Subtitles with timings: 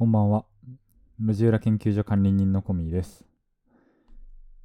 [0.00, 0.46] こんばんは。
[1.20, 3.26] 路地裏研究所管理人のコミーです。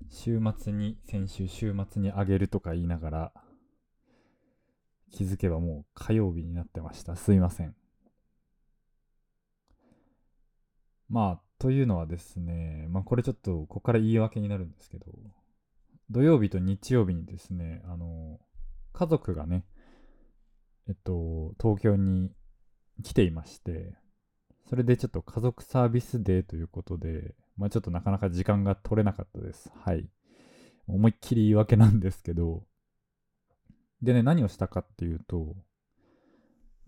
[0.10, 3.34] 週末に、先週週末にあげるとか言いながら、
[5.12, 7.18] 気づけばもう火曜日になってました。
[7.18, 7.76] すいません。
[11.10, 15.08] まあ、というのはですね、まあこれちょっとここから言い訳になるんですけど、
[16.10, 18.40] 土曜日と日曜日にですね、あの、
[18.94, 19.66] 家族がね、
[20.88, 22.32] えっと、東京に
[23.04, 23.98] 来ていまして、
[24.70, 29.72] それでちょっと家族サービスデーということで、まあちょっとなかなか時間が取れなかったです。
[29.84, 30.08] はい。
[30.88, 32.64] 思いっきり言い訳なんですけど、
[34.02, 35.56] でね、何をしたかっていうと、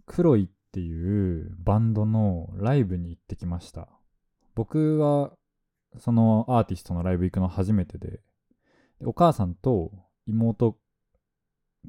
[0.05, 3.87] クロイっていうバンドのライブに行ってきました。
[4.55, 5.31] 僕は、
[5.99, 8.19] そのアーティストのライブ行くの初めてで、
[8.99, 9.91] でお母さんと
[10.25, 10.77] 妹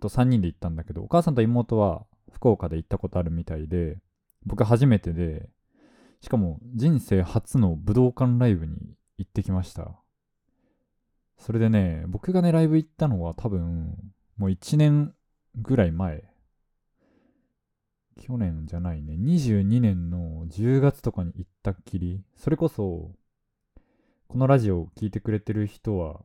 [0.00, 3.98] と3人で行ったんだけど、お母さんと妹は福岡で行ったことあるみたいで、
[4.44, 5.48] 僕初めてで、
[6.20, 9.92] しかも人生初の武道館ライブに行ってきました。
[11.36, 13.96] それでね、僕がね、ライブ行ったのは多分、
[14.36, 15.14] もう1年
[15.54, 16.24] ぐらい前。
[18.20, 19.14] 去年じゃないね。
[19.14, 22.24] 22年の10月とかに行ったっきり。
[22.36, 23.12] それこそ、
[24.26, 26.20] このラジオを聞いてくれてる人は、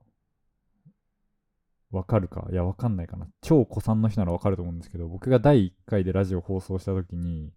[1.91, 2.47] わかるか？
[2.51, 3.27] いや、わかんないかな。
[3.41, 7.51] 超古参の人ならわかると思うんですけど、僕が第1回でラジオ放送した時に、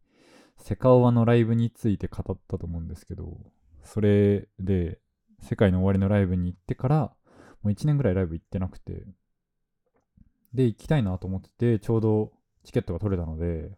[0.58, 3.38] セカオワのライブについて語ったと思うんですけど、
[3.84, 4.98] それで、
[5.40, 7.12] 世界の終わりのライブに行ってから、
[7.62, 9.06] もう1年ぐらいライブ行ってなくて、
[10.54, 12.32] で、行きたいなと思ってて、ちょうど
[12.64, 13.70] チケットが取れたので、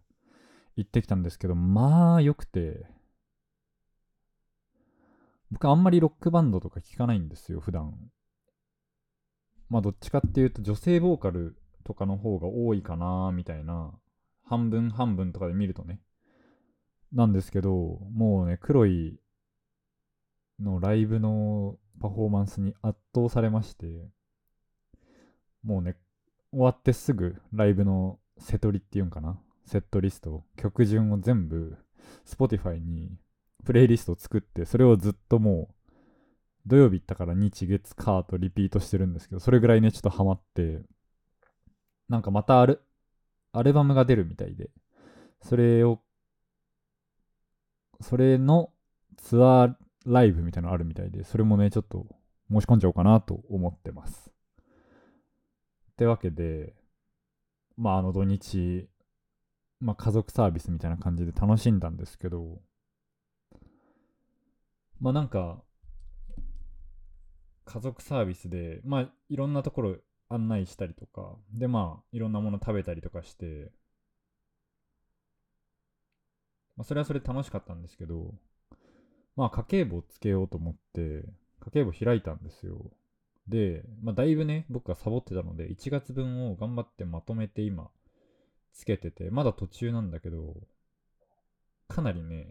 [0.76, 2.86] 行ってきたんですけど、まあ良くて、
[5.50, 8.10] 僕あんまりロックバンドとか聞かないんですよ、普段。
[9.68, 13.92] まあどっちかっていうと女性ボーカルとかの方が多いかなみたいな、
[14.44, 16.00] 半分半分とかで見るとね。
[17.12, 17.70] なんですけど、
[18.12, 19.18] もうね、黒い
[20.60, 23.86] のライブのパフォーマンスに圧倒されまして、
[25.62, 25.96] もうね、
[26.50, 31.76] 終わってすぐライブのセトリっていうんかなセットリスト、曲順を全部
[32.26, 33.10] Spotify に
[33.64, 35.90] プレイリストを作って、それをずっともう
[36.66, 40.82] 土曜日行ったから日月火とリピートしてるんですけど、それぐらいね、ちょっとハマって、
[42.08, 42.82] なんかまたアル
[43.52, 44.70] アルバムが出るみたいで、
[45.42, 46.00] それを
[48.00, 48.70] それの
[49.16, 49.74] ツアー
[50.06, 52.06] ライブみたいなのあるみたいで、それもね、ちょっと
[52.50, 54.30] 申し込んじゃおうかなと思ってます。
[55.92, 56.74] ってわけで、
[57.76, 58.88] まああの土日、
[59.80, 62.60] まあ家族サービスみたいな感じで楽しんだんですけど、
[65.00, 65.62] まあなんか、
[67.64, 69.96] 家族サービスで、まあいろんなところ
[70.28, 73.70] 案内したりとか、でまあいろんなもの食べたりとかして、
[76.78, 78.32] まあ、それはそれ楽しかったんですけど、
[79.34, 81.24] まあ、家計簿をつけようと思って、
[81.60, 82.78] 家計簿開いたんですよ。
[83.48, 87.90] で、まあ、だいぶね、僕がサボってたので、1月分を頑張ってまとめて今、
[88.72, 90.54] つけてて、まだ途中なんだけど、
[91.88, 92.46] かなりね、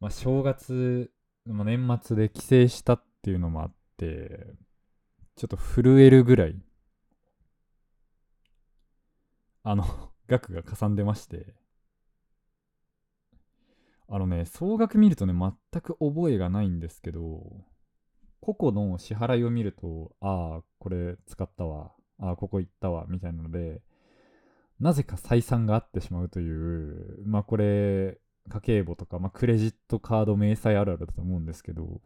[0.00, 1.10] まあ、正月、
[1.44, 4.46] まあ、年末で帰省したっていうのもあって、
[5.36, 6.56] ちょっと震えるぐらい、
[9.64, 9.84] あの、
[10.28, 11.61] 額がかさんでまして、
[14.14, 17.64] あのね、総額見るとね、全く覚えがないんですけど、
[18.42, 23.80] 個々の支払いを見ると、ああ、これ使ったわ、ああ、ここ行ったわ、みたいなので、
[24.78, 28.18] なぜか採算が合ってしまうという、まあこれ、
[28.50, 32.02] 家計簿とか、まあクレジットカード明細あるあるだと思うんですけど、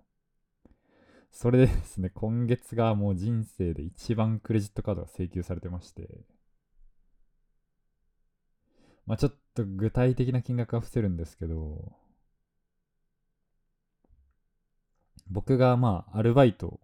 [1.33, 6.09] それでですね、今月がもう人生で一番クレジットカードが請求されてまして、
[9.07, 11.93] まあちょっと具体的な金額は伏せるんですけど、
[15.29, 16.81] 僕がまあアルバイト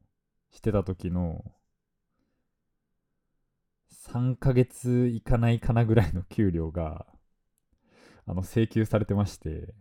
[0.51, 1.45] してた時の
[4.09, 7.07] 3ヶ月いかないかなぐらいの給料が
[8.27, 9.75] あの請求されてまして、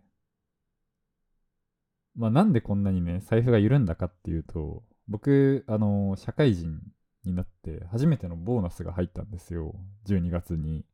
[2.16, 6.80] まあなんでこんなにね財布が緩んだかっていうと、僕あの社会人
[7.24, 9.74] になって初めてのボーナスが入ったんですよ。
[10.06, 10.84] 12月に。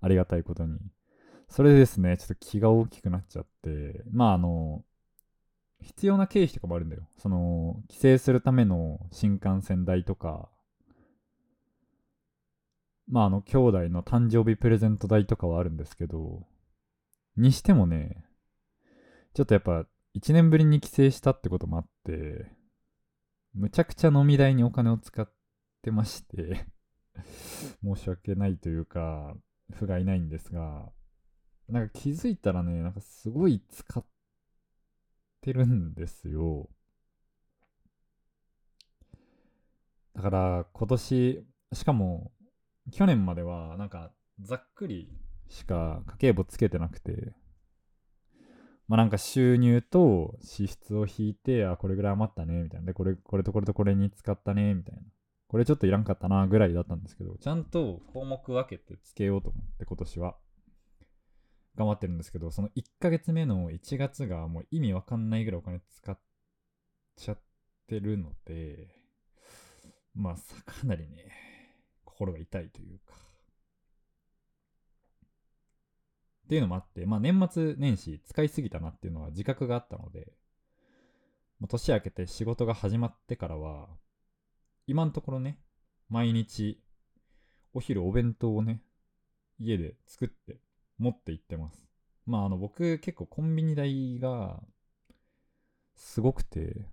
[0.00, 0.78] ありがたいことに。
[1.48, 4.84] それでですね、ちょっと気が大きくなっちゃって、まああの、
[5.80, 7.02] 必要な経費とかもあるんだよ。
[7.18, 10.48] その、帰省するための新幹線代とか、
[13.08, 16.46] まああの、兄弟の誕生日プレゼント代とかはあるんですけど、
[17.36, 18.24] にしてもね、
[19.34, 22.50] ちょっとやっぱ、1年ぶりに帰省したってこともあって、
[23.54, 25.30] むちゃくちゃ飲み代にお金を使っ
[25.82, 26.66] てまして、
[27.82, 29.34] 申し訳ないというか、
[29.74, 30.90] 不甲斐ないんですが、
[31.68, 34.04] なんか気づいたらね、なんかすごい使っ
[35.38, 36.68] ってるんですよ。
[40.14, 42.32] だから今年、しかも
[42.92, 45.08] 去年まではなんかざっくり
[45.48, 47.32] しか家計簿つけてなくて、
[48.88, 52.86] まあなんか収入と支出を引いて、あ、これぐらい余ったね、みたいな。
[52.86, 55.02] で、これ、これとこれとこれに使ったね、みたいな。
[55.48, 60.36] これちょっといらんかったな、ぐらいだったんですけど、ちゃんと項目分けてつけようと思って今年は。
[61.74, 66.18] 頑張ってるんですけど、その1ヶ月目の1月がもう意味わかんないぐらいお金使っ
[67.16, 67.38] ちゃっ
[67.86, 68.88] てるので、
[70.14, 70.34] まあ、
[70.70, 71.32] かなりね、
[72.04, 73.14] 心が痛いというか。
[76.46, 80.32] っていうのもあって、まあ年末年始使いすぎたなっていうのは自覚があったので、
[81.68, 83.88] 年明けて仕事が始まってからは、
[84.88, 85.58] 今のところね、
[86.08, 86.80] 毎日
[87.74, 88.80] お昼お弁当をね、
[89.58, 90.56] 家で作って
[90.96, 91.86] 持って行ってます。
[92.24, 94.58] まああの僕結構コンビニ代が
[95.94, 96.86] すごくて、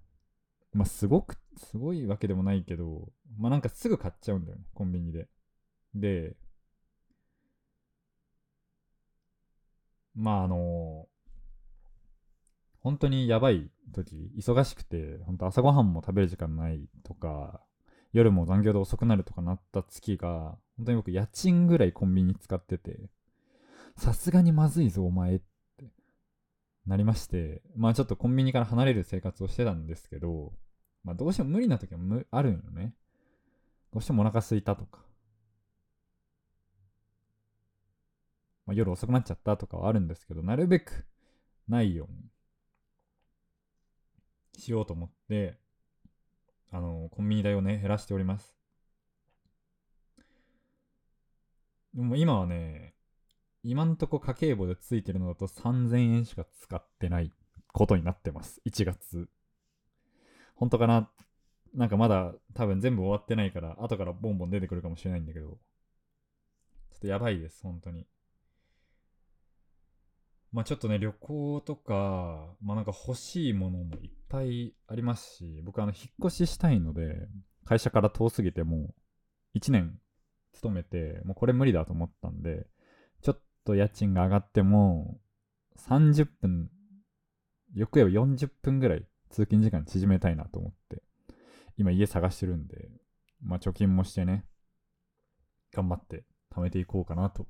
[0.74, 5.30] まあすごく、すごいわけでもないけど、まあなんかすぐ買っちゃうんだよね、コンビニで。
[5.94, 6.36] で、
[10.16, 11.08] まああの
[12.82, 17.62] 本当にやばい時、忙しくて、本当朝ごはんも食べる時間ないとか、
[18.16, 23.10] 夜も残業で遅くなるとかなった月が、本当に僕家賃ぐらいコンビニ使ってて、
[23.98, 25.92] さすがにまずいぞお前って
[26.88, 30.54] なりまして、まあちょっとコンビニから離れる生活をしてたんですけど、
[31.04, 32.00] まあどうしても無理な時は
[32.32, 32.94] あるよね。
[33.92, 35.02] どうしてもお腹すいたとか、
[38.66, 41.06] まあ、夜遅くなっちゃったとかはあるんですけど、なるべく
[41.68, 42.30] ないように
[44.58, 45.65] しようと思って、
[46.76, 48.54] あの、コンビニ代をね、減らしております。
[51.94, 52.96] でも今はね、
[53.64, 57.32] 今んとこ家計簿でついてるのだと3000円しか使ってない
[57.72, 58.62] ことになってます。
[58.66, 59.30] 1月。
[60.56, 61.10] 本当かな？
[61.74, 65.58] なんかまだ多分全部終わってないから、後からボンボン出てくるかもしれないんだけど、ちょ
[66.98, 68.06] っとやばいです、本当に。
[70.56, 77.28] まあちょっとね、旅行とか、まあなんか欲しいものもいっぱいありますし、僕あの、引っ越ししたいので、
[77.66, 78.94] 会社から遠すぎても
[79.54, 80.00] う1年
[80.54, 82.68] 勤めて、もうこれ無理だと思ったんで、
[83.22, 85.20] ちょっと家賃が上がっても、
[85.90, 86.70] 30分、
[87.74, 91.04] よく言えば40分ぐらい通勤時間縮めたいなと思って、
[91.76, 92.88] 今家探してるんで、
[93.42, 94.46] まあ貯金もしてね、
[95.74, 97.46] 頑張って貯めていこうかなと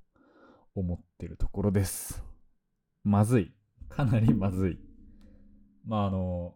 [0.73, 2.34] 思ってるところです。
[3.05, 3.53] まずい。
[3.87, 4.79] かなりまずい。
[5.85, 6.55] まああの、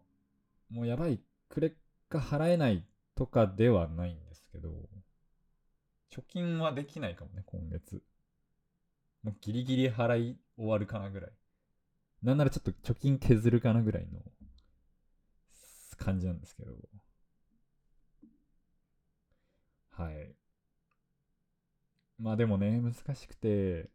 [0.68, 1.76] もうやばい、クレ
[2.08, 4.68] カ払えないとかではないんですけど、
[6.10, 8.02] 貯金はできないかもね、今月。
[9.22, 11.30] もうギリギリ払い終わるかなぐらい。
[12.22, 14.20] なんならちょっと貯金削るかなぐらいの
[15.98, 16.72] 感じなんですけど。
[19.90, 20.34] はい。
[22.18, 23.88] まあでもね、難しくて、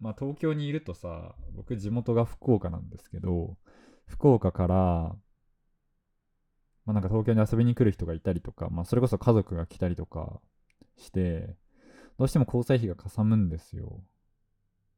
[0.00, 3.56] まあ東京にいるとさ、僕地元が福岡なんですけど、
[4.06, 4.76] 福岡から、
[6.84, 10.40] まあなんか東京に遊びに来る人がいたりとか、まあそれこそ家族が来たりとか
[10.96, 11.56] して、
[12.18, 14.02] どうしても交際費がかさむんですよ。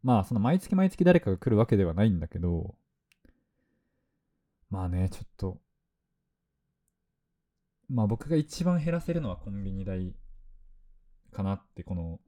[0.02, 2.74] まあその毎月毎月誰かが来るわけではないんだけど、
[4.70, 5.58] まあね、ちょっと、
[7.88, 10.14] まあ僕が一番減らせるのはコンビニ代
[11.32, 12.20] かなって、この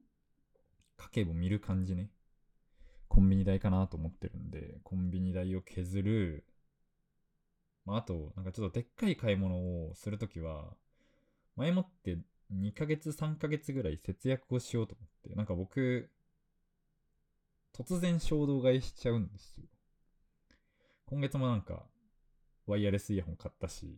[0.97, 2.09] 家計簿見る感じね。
[3.11, 6.45] コンビニ代かなと思ってるんで、コンビニ代を削る。
[7.83, 9.57] まあ、あと、なんかちょっとでっかい買い物
[9.89, 10.77] をするときは、
[11.57, 12.17] 前もって
[12.53, 16.09] 2ヶ月3ヶ月ぐらい節約をしようと思って、なんか僕、
[17.73, 19.65] 突然衝動買いしちゃうんですよ。
[21.07, 21.83] 今月もなんか、
[22.65, 23.93] ワイヤレスイヤホン買ったし、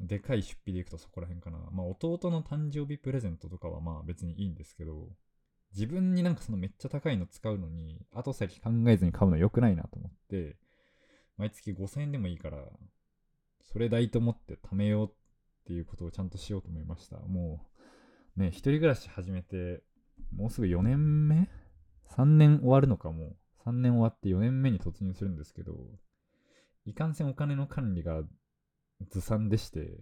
[0.00, 1.58] でかい出費でいくとそこら辺かな。
[1.72, 5.08] まあ弟の誕生日プレゼントとかはまあ別にいいんですけど、
[5.72, 10.56] 自分になんかそのめっちゃ高いの使うのに、後先考えずに買うの良くないなと思って、
[11.36, 12.58] 毎月5000円でもいいから、
[13.62, 15.14] それ代と思って貯めようっ
[15.66, 17.18] ていうことをちゃんとしようと思いました。
[17.18, 17.66] も
[18.36, 19.82] う、ね、一人暮らし始めて、
[20.34, 21.48] もうすぐ4年目
[22.10, 23.36] ?3 年終わるのかも。
[23.66, 25.74] 3年終わって4年目に突入するんですけど、
[26.86, 28.22] いかんせんお金の管理が
[29.06, 29.98] ずさんでして、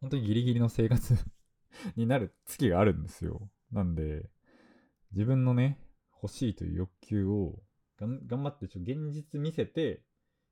[0.00, 1.14] 本当にギリギリの生活
[1.96, 3.50] になる月があるんですよ。
[3.72, 4.30] なんで、
[5.12, 5.80] 自分のね、
[6.22, 7.62] 欲しいという欲求を
[7.98, 10.02] がん頑張ってちょ現実見せて、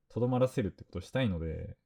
[0.09, 1.77] とどまらせるってことをしたいので、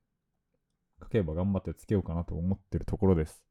[1.01, 3.43] 書けば頑張ってつけようかなと思ってるところです。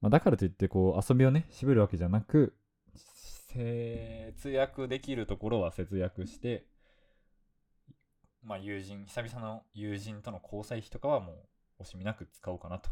[0.00, 2.56] まあ、だからといって、こう、遊びをね、渋るわけじゃなく、
[2.94, 6.66] 節約できるところは節約して、
[8.46, 11.32] まあ友人、久々の友人との交際費とかはも
[11.80, 12.90] う惜しみなく使おうかなと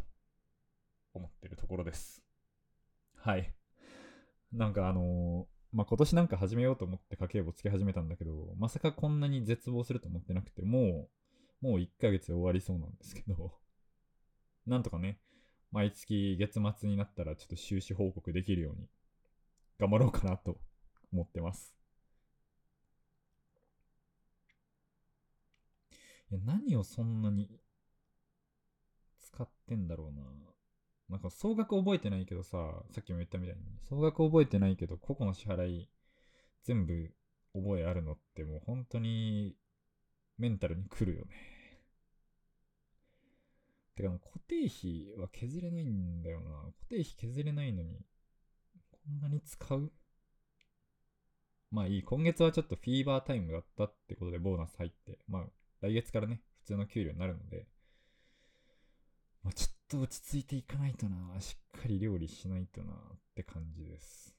[1.13, 2.21] 思ってるところです。
[3.15, 3.53] はい。
[4.51, 11.07] なんかあのー、まあ、今年なんか始めようと思って家計簿つけ始めたんだけど、まさかこんなに絶望すると思ってなくて、も
[11.61, 13.53] う、もう1ヶ月で終わりそうなんですけど、
[14.67, 15.21] なんとかね、
[15.71, 18.89] 毎月月末になったらちょっと収支報告できるように
[19.79, 20.57] 頑張ろうかなと
[21.13, 21.75] 思ってます。
[25.89, 27.49] いや何をそんなに
[29.19, 30.23] 使ってんだろうな。
[31.07, 35.89] なんか総額覚えてないけどさ、さっきも言ったみたいに、総額覚えてないけど、個々の支払い
[36.63, 37.13] 全部
[37.53, 39.55] 覚えあるのってもう本当に
[40.37, 41.31] メンタルにくるよね。
[43.95, 46.49] てか、固定費は削れないんだよな。
[46.49, 48.05] 固定費削れないのに、
[48.91, 49.91] こんなに使う？
[51.71, 52.03] まあいい。
[52.03, 55.45] 今月はちょっとフィーバータイムだったってことでボーナス入って、まあ
[55.85, 57.67] 来月からね、普通の給料になるので、
[59.43, 61.39] まあ、ちょっと落ち着いていかないとな。
[61.39, 62.95] しっかり料理しないとなっ
[63.35, 64.33] て感じです。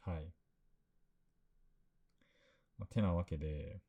[0.00, 0.34] はい。
[2.76, 3.80] まあ、てなわけで、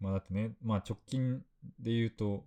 [0.00, 1.42] まあだってね、まあ直近
[1.80, 2.44] で言うと、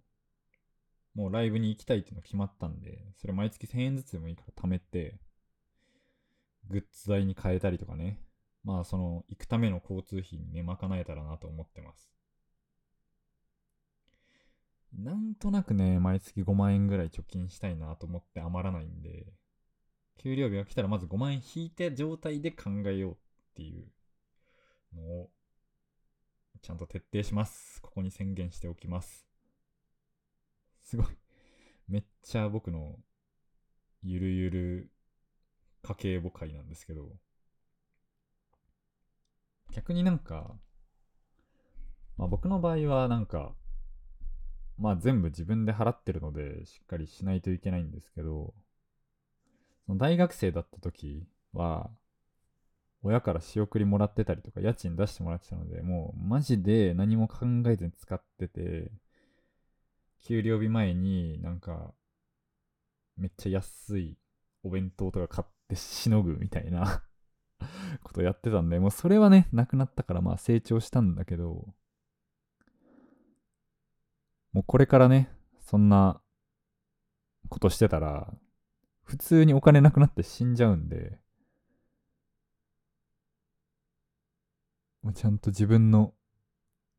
[1.15, 5.19] もうライブに行きたいっていうのが決まったんで、それ毎月1000円ずつでもいいから貯めて、
[6.69, 8.19] グッズ代に変えたりとかね、
[8.63, 12.09] まあその行くための交通費にね、賄えたらなと思ってます。
[14.93, 19.27] なんとなくね、毎月5万円ぐらい貯金したいなと思って余らないんで、
[20.17, 23.15] 給料日が来たらまず5万円引いて状態で考えようっ
[23.55, 23.87] ていう
[24.95, 25.29] のを、
[26.61, 27.81] ちゃんと徹底します。
[27.81, 29.25] ここに宣言しておきます。
[30.81, 31.07] すごい。
[31.87, 32.97] めっちゃ僕の
[34.03, 34.91] ゆるゆる
[35.83, 37.09] 家計簿会なんですけど、
[39.71, 40.55] 逆になんか、
[42.17, 43.53] まあ僕の場合はなんか、
[44.77, 48.53] まあ全部自分で払ってるので、しっかりしないといけないんですけど、
[49.85, 51.89] その大学生だった時は、
[53.01, 58.91] 親から仕送りもらってたりとか、家賃出してもらってたので、もうマジで何も考えずに使ってて、
[60.21, 61.93] 給料日前になんか、
[63.17, 64.17] めっちゃ安い
[64.63, 67.03] お弁当とか買ってしのぐみたいな。
[68.03, 71.73] ことやってたんで、もうそれはね、なくなったからまあ成長したんだけど、
[74.51, 76.21] もうこれからね、そんな
[77.49, 78.33] ことしてたら、
[79.03, 81.19] 普通にお金なくなって死んじゃうんで、
[85.01, 86.13] もうちゃんと自分の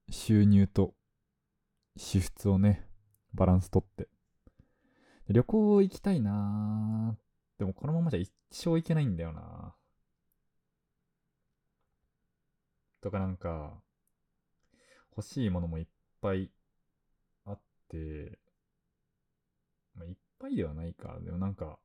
[0.08, 0.94] 収入と
[1.96, 2.88] 支出をね、
[3.34, 4.08] バランスとって。
[5.28, 7.16] 旅行行きたいな
[7.58, 9.42] でもこのままじゃ一生行けないんだよな
[13.00, 13.80] とかなんか、
[15.16, 15.86] 欲しいものもいっ
[16.20, 16.50] ぱい
[17.44, 18.38] あって、
[19.94, 21.18] まあ、いっぱいではないか。
[21.20, 21.78] でもなんか、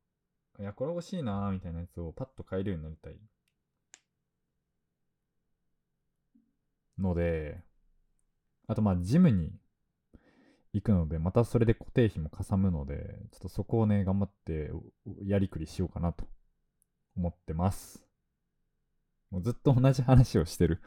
[0.60, 3.17] いや、これ欲しいなーみたいなやつをパッと買えるようになりたい。
[6.98, 7.62] ので、
[8.67, 9.51] あとまあ、ジムに
[10.74, 14.72] 行くので、またそれで固定費もかさむので、ちょっとそこをね、頑張って
[15.24, 16.25] やりくりしようかなと
[17.17, 18.04] 思ってます。
[19.36, 20.82] もうずっと同じ話をしてる。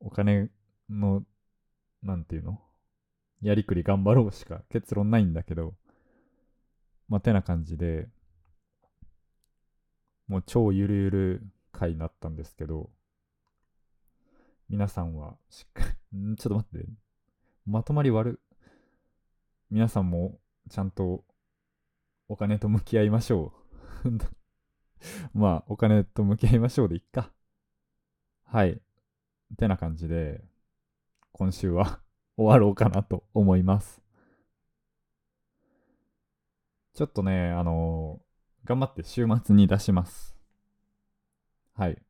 [0.00, 0.48] お金
[0.88, 1.22] の、
[2.02, 2.58] なんていうの？
[3.42, 5.74] やりくり頑張ろうしか結論ないんだけど、
[7.10, 8.08] まあ、てな感じで、
[10.26, 12.88] もう超ゆるゆる回になったんですけど、
[14.70, 16.88] 皆さんはしっかり、 ちょっと待って、
[17.66, 18.40] まとまり悪。
[19.68, 20.40] 皆さんも
[20.70, 21.26] ちゃんと
[22.26, 23.52] お金と向き合いましょ
[24.02, 24.10] う。
[25.38, 27.36] まあ、お金と向き合いましょうでいっか。
[28.46, 28.80] はい。
[29.58, 30.42] てな感じで、
[31.32, 32.00] 今週は
[32.36, 34.00] 終わろうかなと思います。
[36.94, 40.36] ちょっとね、あのー、頑張って週末に出します。
[41.74, 42.00] はい。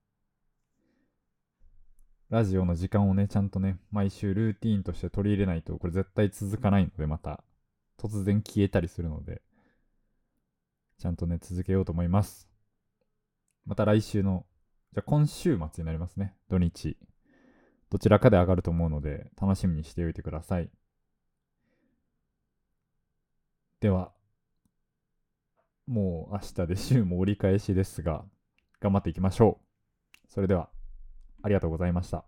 [2.29, 7.43] ラジオの時間をね、ちゃんとね、毎週ルーティーンとして取り入れないと、これ絶対続かないので、また、
[7.99, 9.43] 突然消えたりするので、
[10.99, 12.49] ちゃんとね、続けようと思います。
[13.65, 14.45] また来週の、
[14.97, 16.97] じゃあ今週末になりますね、土日。
[17.91, 20.71] どちらかで上がると思うので、楽しみにしておいてください。
[23.81, 24.11] では、
[25.87, 28.25] もう明日で週も折り返しですが、
[28.81, 29.61] 頑張っていきましょ
[30.25, 30.33] う。
[30.33, 30.71] それでは、
[31.43, 32.25] ありがとうございました。